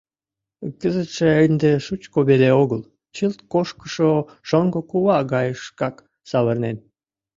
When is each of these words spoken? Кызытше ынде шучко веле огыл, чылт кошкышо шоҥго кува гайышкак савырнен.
Кызытше 0.81 1.29
ынде 1.45 1.71
шучко 1.85 2.19
веле 2.29 2.49
огыл, 2.61 2.81
чылт 3.15 3.39
кошкышо 3.53 4.11
шоҥго 4.47 4.81
кува 4.89 5.17
гайышкак 5.33 5.95
савырнен. 6.29 6.77